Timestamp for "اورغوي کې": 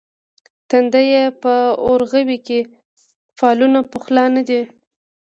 1.87-2.59